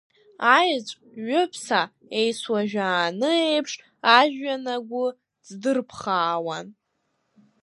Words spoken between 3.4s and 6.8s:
еиԥш ажәҩан агәы ҵдырԥхаауан.